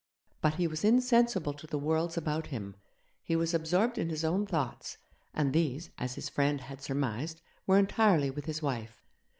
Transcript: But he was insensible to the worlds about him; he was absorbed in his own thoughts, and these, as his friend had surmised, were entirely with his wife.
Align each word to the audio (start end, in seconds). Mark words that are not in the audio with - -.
But 0.41 0.55
he 0.55 0.65
was 0.65 0.83
insensible 0.83 1.53
to 1.53 1.67
the 1.67 1.77
worlds 1.77 2.17
about 2.17 2.47
him; 2.47 2.75
he 3.21 3.35
was 3.35 3.53
absorbed 3.53 3.99
in 3.99 4.09
his 4.09 4.25
own 4.25 4.47
thoughts, 4.47 4.97
and 5.31 5.53
these, 5.53 5.91
as 5.99 6.15
his 6.15 6.27
friend 6.27 6.59
had 6.59 6.81
surmised, 6.81 7.43
were 7.67 7.77
entirely 7.77 8.31
with 8.31 8.45
his 8.45 8.63
wife. 8.63 9.03